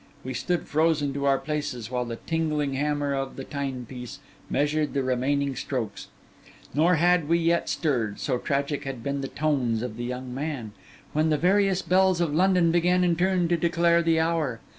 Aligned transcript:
We 0.23 0.33
stood 0.33 0.67
frozen 0.67 1.13
to 1.13 1.25
our 1.25 1.37
places, 1.37 1.91
while 1.91 2.05
the 2.05 2.15
tingling 2.15 2.73
hammer 2.73 3.13
of 3.13 3.35
the 3.35 3.43
timepiece 3.43 4.17
measured 4.49 4.95
the 4.95 5.03
remaining 5.03 5.55
strokes; 5.55 6.07
nor 6.73 6.95
had 6.95 7.29
we 7.29 7.37
yet 7.37 7.69
stirred, 7.69 8.19
so 8.19 8.39
tragic 8.39 8.83
had 8.83 9.03
been 9.03 9.21
the 9.21 9.27
tones 9.27 9.83
of 9.83 9.97
the 9.97 10.03
young 10.03 10.33
man, 10.33 10.71
when 11.13 11.29
the 11.29 11.37
various 11.37 11.83
bells 11.83 12.19
of 12.19 12.33
London 12.33 12.71
began 12.71 13.03
in 13.03 13.15
turn 13.15 13.47
to 13.49 13.57
declare 13.57 14.01
the 14.01 14.19
hour. 14.19 14.59